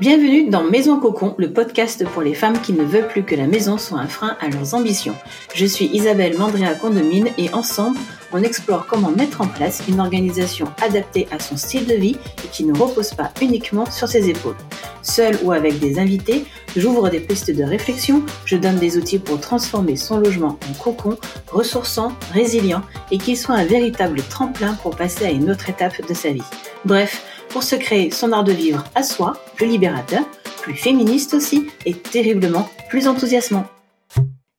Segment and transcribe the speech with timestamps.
[0.00, 3.48] Bienvenue dans Maison Cocon, le podcast pour les femmes qui ne veulent plus que la
[3.48, 5.16] maison soit un frein à leurs ambitions.
[5.56, 7.98] Je suis Isabelle Mandria Condomine et ensemble,
[8.32, 12.48] on explore comment mettre en place une organisation adaptée à son style de vie et
[12.52, 14.54] qui ne repose pas uniquement sur ses épaules.
[15.02, 16.44] Seule ou avec des invités,
[16.76, 21.18] j'ouvre des pistes de réflexion, je donne des outils pour transformer son logement en cocon,
[21.50, 26.14] ressourçant, résilient et qu'il soit un véritable tremplin pour passer à une autre étape de
[26.14, 26.42] sa vie.
[26.84, 30.24] Bref, pour se créer son art de vivre à soi, plus libérateur,
[30.62, 33.66] plus féministe aussi et terriblement plus enthousiasmant.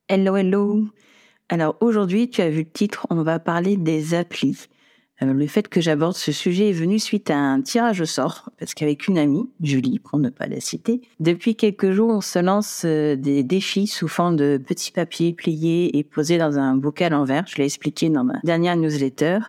[0.08, 0.86] Hello, hello.
[1.50, 4.68] Alors aujourd'hui, tu as vu le titre, on va parler des applis.
[5.22, 8.50] Euh, le fait que j'aborde ce sujet est venu suite à un tirage au sort,
[8.58, 12.40] parce qu'avec une amie, Julie, pour ne pas la citer, depuis quelques jours, on se
[12.40, 17.14] lance euh, des défis sous forme de petits papiers pliés et posés dans un bocal
[17.14, 17.46] en verre.
[17.48, 19.40] Je l'ai expliqué dans ma dernière newsletter,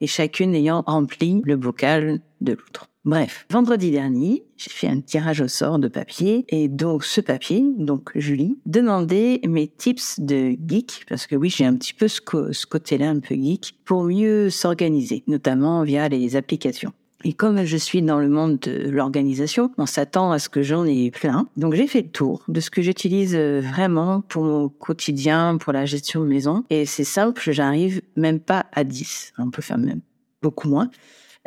[0.00, 2.90] et chacune ayant rempli le bocal de l'autre.
[3.06, 7.64] Bref, vendredi dernier, j'ai fait un tirage au sort de papier et donc ce papier,
[7.78, 12.20] donc Julie, demandait mes tips de geek, parce que oui, j'ai un petit peu ce,
[12.66, 16.92] côté-là un peu geek, pour mieux s'organiser, notamment via les applications.
[17.24, 20.86] Et comme je suis dans le monde de l'organisation, on s'attend à ce que j'en
[20.86, 21.46] ai plein.
[21.56, 25.72] Donc j'ai fait le tour de ce que j'utilise euh, vraiment pour mon quotidien, pour
[25.72, 26.64] la gestion de maison.
[26.70, 29.34] Et c'est simple, j'arrive même pas à 10.
[29.38, 30.00] On peut faire même
[30.42, 30.90] beaucoup moins.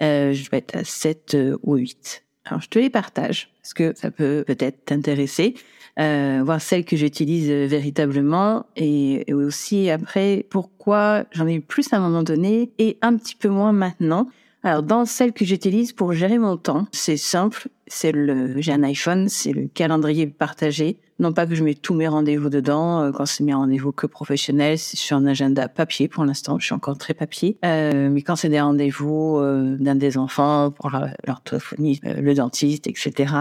[0.01, 2.23] Euh, je vais être à 7 euh, ou 8.
[2.45, 5.55] Alors, je te les partage parce que ça peut peut-être t'intéresser,
[5.99, 11.97] euh, voir celles que j'utilise euh, véritablement et, aussi après pourquoi j'en ai plus à
[11.97, 14.27] un moment donné et un petit peu moins maintenant.
[14.63, 18.83] Alors, dans celles que j'utilise pour gérer mon temps, c'est simple, c'est le, j'ai un
[18.83, 20.97] iPhone, c'est le calendrier partagé.
[21.19, 24.07] Non pas que je mets tous mes rendez-vous dedans, euh, quand c'est mes rendez-vous que
[24.07, 27.57] professionnels, c'est sur un agenda papier pour l'instant, je suis encore très papier.
[27.63, 30.89] Euh, mais quand c'est des rendez-vous euh, d'un des enfants pour
[31.27, 33.31] l'orthophonie, euh, le dentiste, etc.,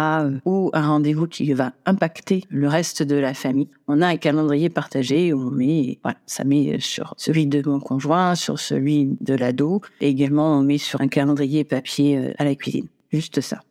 [0.44, 4.68] ou un rendez-vous qui va impacter le reste de la famille, on a un calendrier
[4.68, 9.34] partagé où on met, voilà, ça met sur celui de mon conjoint, sur celui de
[9.34, 12.86] l'ado, et également on met sur un calendrier papier à la cuisine.
[13.10, 13.62] Juste ça.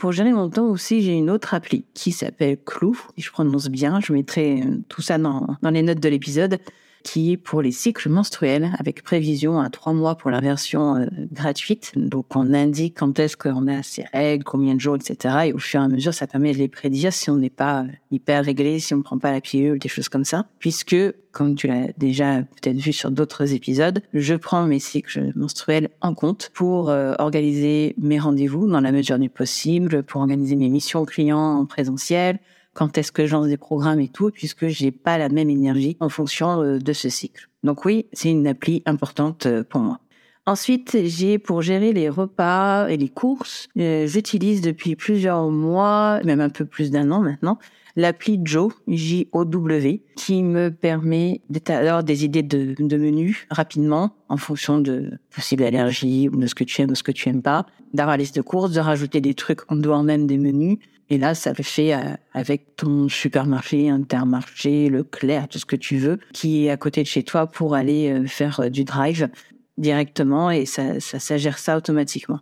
[0.00, 3.68] Pour gérer mon temps aussi, j'ai une autre appli qui s'appelle Clou, si je prononce
[3.68, 4.00] bien.
[4.00, 6.58] Je mettrai tout ça dans les notes de l'épisode
[7.02, 11.06] qui est pour les cycles menstruels avec prévision à trois mois pour la version euh,
[11.32, 11.92] gratuite.
[11.96, 15.34] Donc on indique quand est-ce qu'on a ses règles, combien de jours, etc.
[15.46, 17.84] Et au fur et à mesure, ça permet de les prédire si on n'est pas
[18.10, 20.46] hyper réglé, si on ne prend pas la pilule, des choses comme ça.
[20.58, 20.96] Puisque,
[21.32, 26.14] comme tu l'as déjà peut-être vu sur d'autres épisodes, je prends mes cycles menstruels en
[26.14, 31.04] compte pour euh, organiser mes rendez-vous dans la mesure du possible, pour organiser mes missions
[31.04, 32.38] clients en présentiel,
[32.74, 36.08] quand est-ce que j'en des programmes et tout, puisque j'ai pas la même énergie en
[36.08, 37.48] fonction euh, de ce cycle.
[37.62, 40.00] Donc oui, c'est une appli importante euh, pour moi.
[40.46, 46.40] Ensuite, j'ai pour gérer les repas et les courses, euh, j'utilise depuis plusieurs mois, même
[46.40, 47.58] un peu plus d'un an maintenant,
[47.96, 54.78] l'appli Joe, J-O-W, qui me permet d'avoir des idées de, de menus rapidement en fonction
[54.78, 57.66] de possibles allergies ou de ce que tu aimes ou ce que tu aimes pas,
[57.92, 60.78] d'avoir la liste de courses, de rajouter des trucs en dehors même des menus.
[61.10, 65.98] Et là, ça le fait euh, avec ton supermarché, Intermarché, Leclerc, tout ce que tu
[65.98, 69.28] veux, qui est à côté de chez toi pour aller euh, faire euh, du drive
[69.76, 72.40] directement et ça, ça, ça gère ça automatiquement.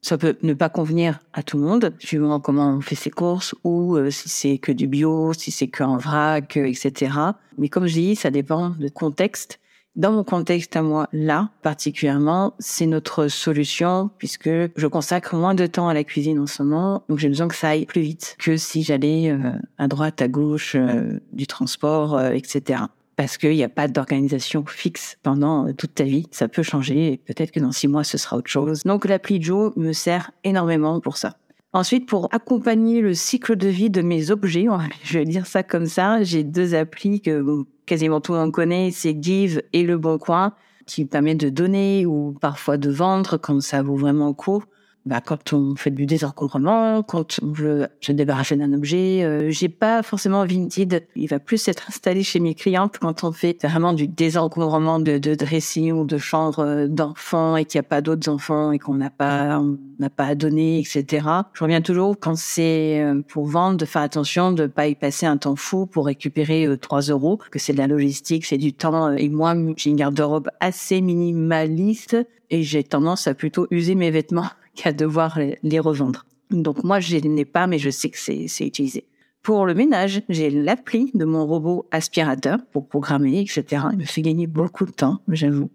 [0.00, 3.54] Ça peut ne pas convenir à tout le monde, suivant comment on fait ses courses,
[3.64, 7.12] ou si c'est que du bio, si c'est qu'en vrac, euh, etc.
[7.56, 9.60] Mais comme je dis, ça dépend du contexte.
[9.98, 15.66] Dans mon contexte à moi, là, particulièrement, c'est notre solution puisque je consacre moins de
[15.66, 18.36] temps à la cuisine en ce moment, donc j'ai besoin que ça aille plus vite
[18.38, 20.76] que si j'allais euh, à droite, à gauche,
[21.32, 22.84] du transport, etc
[23.18, 26.28] parce qu'il n'y a pas d'organisation fixe pendant euh, toute ta vie.
[26.30, 28.84] Ça peut changer et peut-être que dans six mois, ce sera autre chose.
[28.84, 31.36] Donc l'appli Joe me sert énormément pour ça.
[31.74, 34.66] Ensuite, pour accompagner le cycle de vie de mes objets,
[35.02, 38.90] je vais dire ça comme ça, j'ai deux applis que quasiment tout le monde connaît,
[38.90, 40.54] c'est Give et Le Bon Coin,
[40.86, 44.64] qui permettent de donner ou parfois de vendre quand ça vaut vraiment le
[45.08, 50.02] bah, quand on fait du désencombrement, quand on veut se d'un objet, euh, j'ai pas
[50.02, 51.06] forcément Vinted.
[51.16, 55.16] Il va plus être installé chez mes clientes quand on fait vraiment du désencombrement de,
[55.16, 58.78] de dressing ou de chambre euh, d'enfants et qu'il n'y a pas d'autres enfants et
[58.78, 61.26] qu'on n'a pas, on n'a pas à donner, etc.
[61.54, 65.24] Je reviens toujours quand c'est euh, pour vendre de faire attention de pas y passer
[65.24, 69.12] un temps fou pour récupérer 3 euros, que c'est de la logistique, c'est du temps.
[69.12, 72.14] Et moi, j'ai une garde-robe assez minimaliste
[72.50, 76.24] et j'ai tendance à plutôt user mes vêtements qu'à devoir les revendre.
[76.50, 79.04] Donc moi, je n'ai pas, mais je sais que c'est utilisé.
[79.42, 83.82] Pour le ménage, j'ai l'appli de mon robot aspirateur pour programmer, etc.
[83.92, 85.70] Il me fait gagner beaucoup de temps, j'avoue.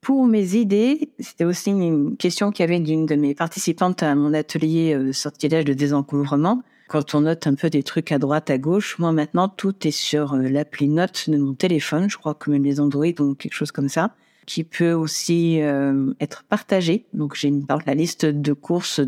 [0.00, 4.16] Pour mes idées, c'était aussi une question qu'il y avait d'une de mes participantes à
[4.16, 6.62] mon atelier euh, sortilège de désencombrement.
[6.88, 9.92] quand on note un peu des trucs à droite, à gauche, moi maintenant tout est
[9.92, 12.10] sur euh, l'appli Note de mon téléphone.
[12.10, 14.16] Je crois que même les Android ont quelque chose comme ça,
[14.46, 17.06] qui peut aussi euh, être partagé.
[17.12, 19.00] Donc j'ai une la liste de courses,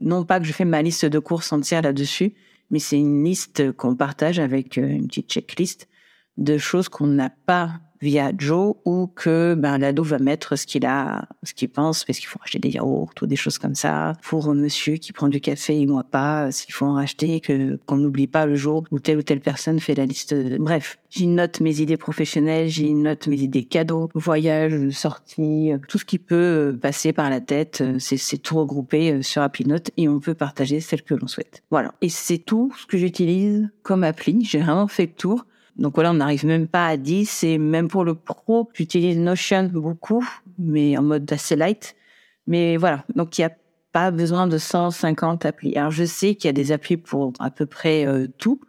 [0.00, 2.34] non pas que je fais ma liste de courses entière là-dessus,
[2.70, 5.88] mais c'est une liste qu'on partage avec euh, une petite checklist
[6.36, 10.86] de choses qu'on n'a pas via Joe ou que ben l'ado va mettre ce qu'il
[10.86, 14.12] a, ce qu'il pense, parce qu'il faut acheter des yaourts ou des choses comme ça.
[14.22, 17.96] Pour monsieur qui prend du café et moi pas, s'il faut en racheter, que qu'on
[17.96, 20.34] n'oublie pas le jour où telle ou telle personne fait la liste.
[20.58, 26.04] Bref, j'y note mes idées professionnelles, j'y note mes idées cadeaux, voyages, sorties, tout ce
[26.04, 27.82] qui peut passer par la tête.
[27.98, 31.62] C'est tout regroupé euh, sur Appli Note et on peut partager celle que l'on souhaite.
[31.70, 31.92] Voilà.
[32.02, 34.44] Et c'est tout ce que j'utilise comme appli.
[34.44, 35.44] J'ai vraiment fait le tour.
[35.78, 37.44] Donc voilà, on n'arrive même pas à 10.
[37.44, 40.26] Et même pour le pro, j'utilise Notion beaucoup,
[40.58, 41.96] mais en mode assez light.
[42.46, 43.52] Mais voilà, donc il n'y a
[43.92, 45.76] pas besoin de 150 applis.
[45.76, 48.60] Alors je sais qu'il y a des applis pour à peu près euh, tout.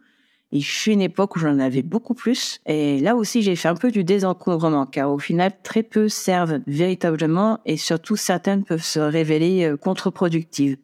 [0.50, 2.60] Et je suis une époque où j'en avais beaucoup plus.
[2.64, 6.60] Et là aussi, j'ai fait un peu du désencombrement, car au final, très peu servent
[6.66, 10.78] véritablement, et surtout certaines peuvent se révéler euh, contre-productives.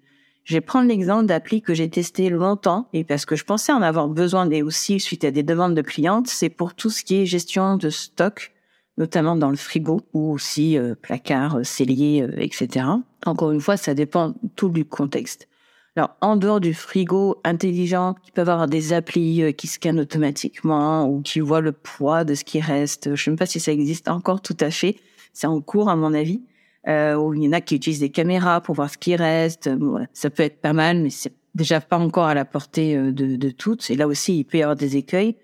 [0.44, 3.80] Je vais prendre l'exemple d'appli que j'ai testé longtemps et parce que je pensais en
[3.80, 7.16] avoir besoin et aussi suite à des demandes de clientes, c'est pour tout ce qui
[7.16, 8.52] est gestion de stock,
[8.98, 12.86] notamment dans le frigo ou aussi euh, placard, euh, cellier, euh, etc.
[13.24, 15.48] Encore une fois, ça dépend tout du contexte.
[15.96, 21.22] Alors, en dehors du frigo intelligent, qui peut avoir des applis qui scannent automatiquement ou
[21.22, 24.08] qui voient le poids de ce qui reste, je ne sais pas si ça existe
[24.08, 24.96] encore tout à fait.
[25.32, 26.42] C'est en cours, à mon avis
[26.88, 29.70] euh, où il y en a qui utilisent des caméras pour voir ce qui reste.
[30.12, 33.36] ça peut être pas mal, mais c'est déjà pas encore à la portée euh, de,
[33.36, 33.90] de toutes.
[33.90, 35.36] Et là aussi, il peut y avoir des écueils.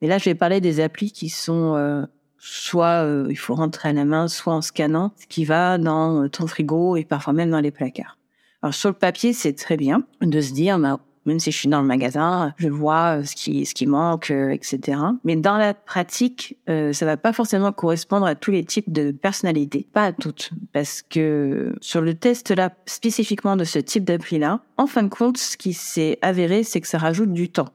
[0.00, 2.04] Mais là, je vais parler des applis qui sont euh,
[2.38, 6.28] soit euh, il faut rentrer à la main, soit en scannant, ce qui va dans
[6.28, 8.16] ton frigo et parfois même dans les placards.
[8.62, 11.68] Alors sur le papier, c'est très bien de se dire, bah, même si je suis
[11.68, 14.98] dans le magasin, je vois euh, ce qui ce qui manque, euh, etc.
[15.24, 19.12] Mais dans la pratique, euh, ça va pas forcément correspondre à tous les types de
[19.12, 24.38] personnalités, pas à toutes, parce que sur le test là spécifiquement de ce type d'appli
[24.38, 27.68] là, en fin de compte, ce qui s'est avéré, c'est que ça rajoute du temps.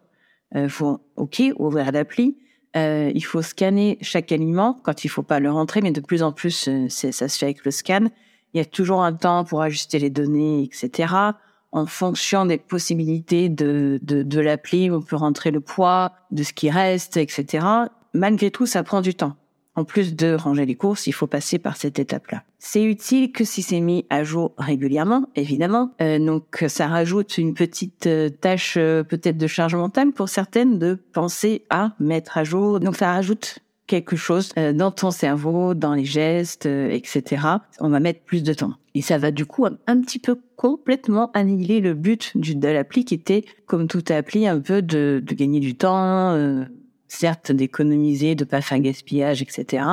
[0.55, 2.37] Euh, faut ok ouvrir l'appli,
[2.75, 6.23] euh, il faut scanner chaque aliment quand il faut pas le rentrer, mais de plus
[6.23, 8.07] en plus, ça se fait avec le scan.
[8.55, 11.33] Il y a toujours un temps pour ajuster les données, etc
[11.73, 16.53] en fonction des possibilités de, de, de l'appli, on peut rentrer le poids, de ce
[16.53, 17.65] qui reste, etc.
[18.13, 19.35] Malgré tout, ça prend du temps.
[19.75, 22.43] En plus de ranger les courses, il faut passer par cette étape-là.
[22.59, 25.91] C'est utile que si c'est mis à jour régulièrement, évidemment.
[25.99, 30.77] Euh, donc ça rajoute une petite euh, tâche euh, peut-être de charge mentale pour certaines
[30.77, 32.79] de penser à mettre à jour.
[32.79, 37.45] Donc ça rajoute quelque chose euh, dans ton cerveau, dans les gestes, euh, etc.
[37.79, 38.73] On va mettre plus de temps.
[38.95, 43.05] Et ça va du coup un, petit peu complètement annihiler le but du, de l'appli
[43.05, 46.63] qui était, comme toute appli, un peu de, de gagner du temps, euh,
[47.07, 49.83] certes d'économiser, de pas faire gaspillage, etc.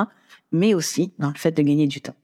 [0.51, 2.15] Mais aussi dans le fait de gagner du temps.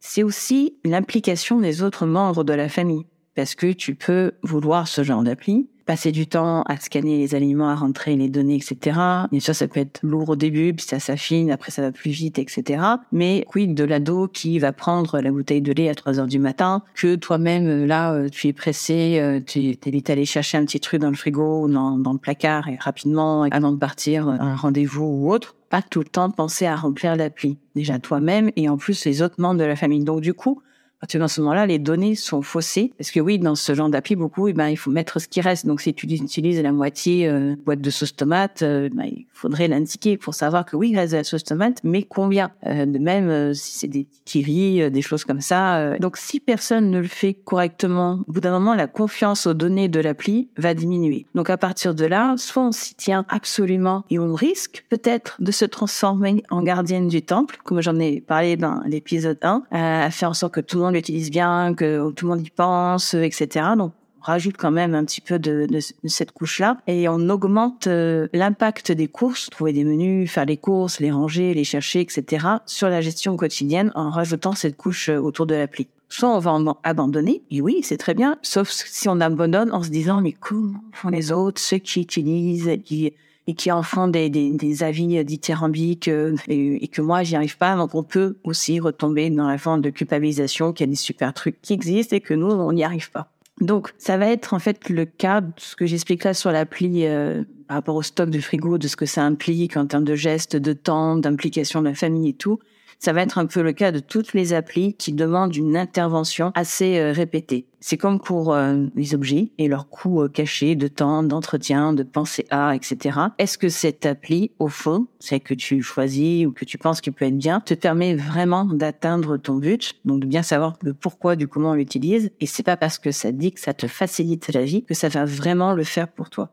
[0.00, 3.06] C'est aussi l'implication des autres membres de la famille.
[3.34, 7.70] Parce que tu peux vouloir ce genre d'appli, passer du temps à scanner les aliments,
[7.70, 8.98] à rentrer les données, etc.
[9.32, 12.10] Bien sûr, ça peut être lourd au début, puis ça s'affine, après ça va plus
[12.10, 12.82] vite, etc.
[13.10, 16.38] Mais quid de l'ado qui va prendre la bouteille de lait à 3 heures du
[16.38, 20.66] matin, que toi-même, là, euh, tu es pressé, euh, tu es vite allé chercher un
[20.66, 24.28] petit truc dans le frigo ou dans, dans le placard et rapidement, avant de partir,
[24.28, 27.58] un rendez-vous ou autre pas tout le temps penser à remplir l'appli.
[27.74, 30.02] Déjà toi-même et en plus les autres membres de la famille.
[30.02, 30.62] Donc du coup,
[30.98, 32.92] à partir de ce moment-là, les données sont faussées.
[32.98, 35.40] Parce que oui, dans ce genre d'appli, beaucoup, eh ben, il faut mettre ce qui
[35.40, 35.64] reste.
[35.64, 39.68] Donc, si tu utilises la moitié euh, boîte de sauce tomate, euh, ben, il faudrait
[39.68, 42.98] l'indiquer pour savoir que oui, il reste de la sauce tomate, mais combien euh, De
[42.98, 45.96] même, euh, si c'est des kiri, des choses comme ça.
[46.00, 49.88] donc, si personne ne le fait correctement, au bout d'un moment, la confiance aux données
[49.88, 51.26] de l'appli va diminuer.
[51.36, 55.52] Donc, à partir de là, soit on s'y tient absolument et on risque peut-être de
[55.52, 60.30] se transformer en gardienne du temple, comme j'en ai parlé dans l'épisode 1, à faire
[60.30, 63.66] en sorte que tout le monde l'utilise bien, que tout le monde y pense, etc.
[63.76, 67.86] Donc on rajoute quand même un petit peu de, de, cette couche-là et on augmente
[67.86, 72.46] euh, l'impact des courses, trouver des menus, faire les courses, les ranger, les chercher, etc.
[72.66, 75.88] sur la gestion quotidienne en rajoutant cette couche euh, autour de l'appli.
[76.08, 79.90] Soit on va abandonner, et oui, c'est très bien, sauf si on abandonne en se
[79.90, 83.12] disant mais comment font les autres, ceux qui utilisent, qui
[83.48, 87.34] et qui en font des, des, des avis dithyrambiques euh, et, et, que moi j'y
[87.34, 87.74] arrive pas.
[87.76, 91.32] Donc on peut aussi retomber dans la forme de culpabilisation qu'il y a des super
[91.32, 93.32] trucs qui existent et que nous on n'y arrive pas.
[93.62, 97.06] Donc ça va être en fait le cas de ce que j'explique là sur l'appli
[97.06, 100.14] euh, par rapport au stock du frigo, de ce que ça implique en termes de
[100.14, 102.58] gestes, de temps, d'implication de la famille et tout.
[103.00, 106.50] Ça va être un peu le cas de toutes les applis qui demandent une intervention
[106.56, 107.68] assez euh, répétée.
[107.78, 112.02] C'est comme pour euh, les objets et leurs coûts euh, cachés de temps, d'entretien, de
[112.02, 113.20] pensée à, etc.
[113.38, 117.12] Est-ce que cette appli, au fond, celle que tu choisis ou que tu penses qu'il
[117.12, 121.36] peut être bien, te permet vraiment d'atteindre ton but, donc de bien savoir le pourquoi
[121.36, 122.32] du comment on l'utilise.
[122.40, 125.08] Et c'est pas parce que ça dit que ça te facilite la vie que ça
[125.08, 126.52] va vraiment le faire pour toi.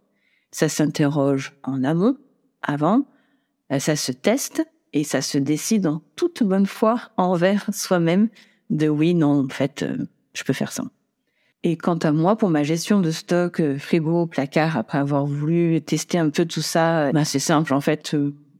[0.52, 2.18] Ça s'interroge en amont,
[2.62, 3.08] avant,
[3.80, 4.64] ça se teste
[4.96, 8.30] et ça se décide en toute bonne foi envers soi-même
[8.72, 9.98] de oui, non, en fait, euh,
[10.34, 10.84] je peux faire ça.
[11.62, 15.82] Et quant à moi, pour ma gestion de stock, euh, frigo, placard, après avoir voulu
[15.82, 17.74] tester un peu tout ça, ben c'est simple.
[17.74, 18.16] En fait,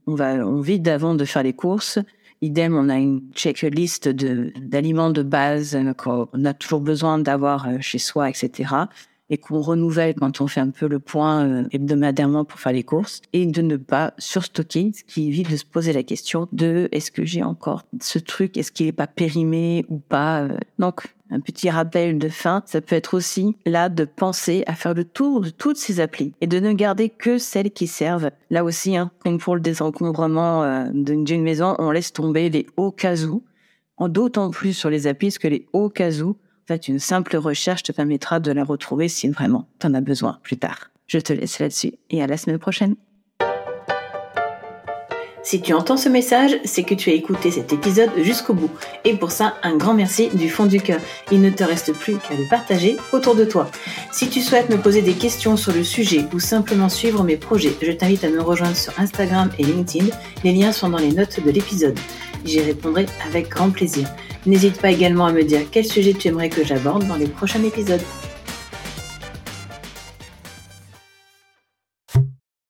[0.06, 2.00] on vide avant de faire les courses.
[2.42, 8.30] Idem, on a une checklist d'aliments de base qu'on a toujours besoin d'avoir chez soi,
[8.30, 8.86] etc
[9.30, 12.84] et qu'on renouvelle quand on fait un peu le point euh, hebdomadairement pour faire les
[12.84, 16.90] courses et de ne pas surstocker, ce qui évite de se poser la question de
[16.92, 20.44] est-ce que j'ai encore ce truc, est-ce qu'il est pas périmé ou pas.
[20.44, 20.58] Euh.
[20.80, 24.94] Donc, un petit rappel de fin, ça peut être aussi là de penser à faire
[24.94, 28.30] le tour de toutes ces applis et de ne garder que celles qui servent.
[28.52, 32.92] Là aussi, hein, comme pour le désencombrement euh, d'une maison, on laisse tomber les hauts
[32.92, 33.44] cas où.
[33.98, 37.84] D'autant plus sur les applis que les hauts cas où en fait, une simple recherche
[37.84, 40.90] te permettra de la retrouver si vraiment tu en as besoin plus tard.
[41.06, 42.96] Je te laisse là-dessus et à la semaine prochaine.
[45.44, 48.72] Si tu entends ce message, c'est que tu as écouté cet épisode jusqu'au bout.
[49.04, 51.00] Et pour ça, un grand merci du fond du cœur.
[51.32, 53.70] Il ne te reste plus qu'à le partager autour de toi.
[54.12, 57.76] Si tu souhaites me poser des questions sur le sujet ou simplement suivre mes projets,
[57.80, 60.08] je t'invite à me rejoindre sur Instagram et LinkedIn.
[60.44, 62.00] Les liens sont dans les notes de l'épisode.
[62.44, 64.08] J'y répondrai avec grand plaisir.
[64.46, 67.64] N'hésite pas également à me dire quel sujet tu aimerais que j'aborde dans les prochains
[67.64, 68.02] épisodes.